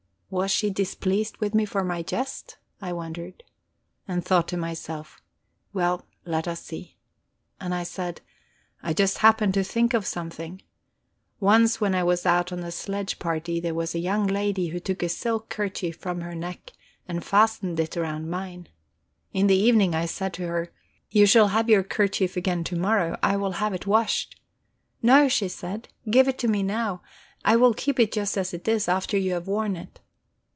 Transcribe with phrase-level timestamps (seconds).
[0.33, 3.43] Was she displeased with me for my jest, I wondered?
[4.07, 5.21] And thought to myself:
[5.73, 6.95] Well, let us see.
[7.59, 8.21] And I said:
[8.81, 10.61] "I just happened to think of something.
[11.41, 14.79] Once when I was out on a sledge party, there was a young lady who
[14.79, 16.71] took a silk kerchief from her neck
[17.09, 18.69] and fastened it round mine.
[19.33, 20.71] In the evening, I said to her:
[21.09, 24.39] 'You shall have your kerchief again to morrow; I will have it washed.'
[25.03, 27.01] 'No,' she said, 'give it to me now;
[27.43, 29.99] I will keep it just as it is, after you have worn it.'